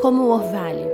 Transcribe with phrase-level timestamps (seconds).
[0.00, 0.90] como o orvalho.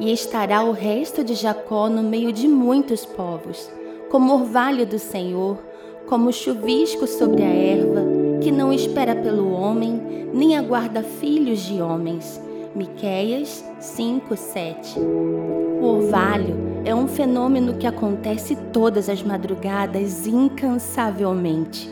[0.00, 3.70] E estará o resto de Jacó no meio de muitos povos,
[4.10, 5.58] como orvalho do Senhor,
[6.06, 8.02] como chuvisco sobre a erva,
[8.40, 12.40] que não espera pelo homem, nem aguarda filhos de homens.
[12.74, 14.98] Miqueias 5, 7.
[15.00, 21.90] O orvalho é um fenômeno que acontece todas as madrugadas incansavelmente.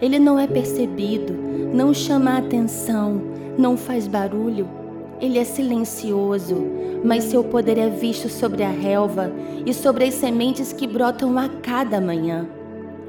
[0.00, 1.32] Ele não é percebido,
[1.72, 3.20] não chama a atenção,
[3.56, 4.68] não faz barulho.
[5.20, 6.56] Ele é silencioso,
[7.04, 9.32] mas seu poder é visto sobre a relva
[9.66, 12.46] e sobre as sementes que brotam a cada manhã.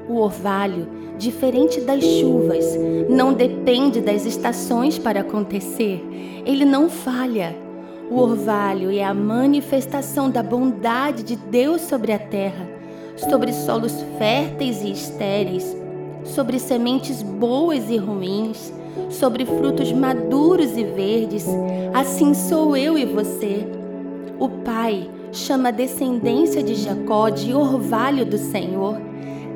[0.07, 0.87] O orvalho,
[1.19, 2.65] diferente das chuvas,
[3.07, 6.03] não depende das estações para acontecer.
[6.45, 7.55] Ele não falha.
[8.09, 12.67] O orvalho é a manifestação da bondade de Deus sobre a terra,
[13.17, 15.77] sobre solos férteis e estéreis,
[16.23, 18.73] sobre sementes boas e ruins,
[19.09, 21.45] sobre frutos maduros e verdes.
[21.93, 23.67] Assim sou eu e você.
[24.39, 29.09] O Pai chama a descendência de Jacó de orvalho do Senhor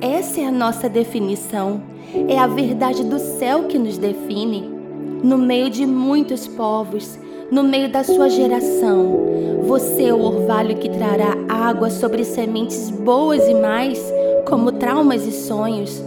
[0.04, 1.82] essa é a nossa definição.
[2.28, 4.70] É a verdade do céu que nos define.
[5.24, 7.18] No meio de muitos povos,
[7.50, 13.48] no meio da sua geração, você é o orvalho que trará água sobre sementes boas
[13.48, 13.98] e mais,
[14.46, 16.04] como traumas e sonhos,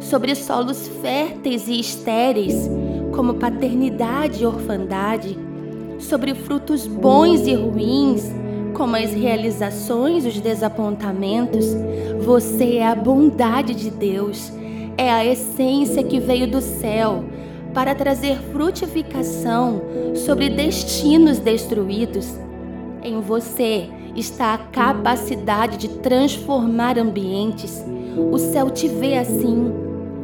[0.00, 2.68] sobre solos férteis e estéreis,
[3.12, 5.38] como paternidade e orfandade,
[5.98, 8.32] sobre frutos bons e ruins,
[8.74, 11.66] como as realizações, os desapontamentos,
[12.20, 14.50] você é a bondade de Deus,
[14.96, 17.24] é a essência que veio do céu
[17.74, 19.82] para trazer frutificação
[20.14, 22.38] sobre destinos destruídos.
[23.02, 27.84] Em você está a capacidade de transformar ambientes.
[28.32, 29.72] O céu te vê assim,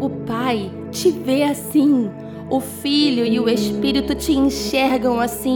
[0.00, 2.10] o Pai te vê assim,
[2.50, 5.54] o Filho e o Espírito te enxergam assim.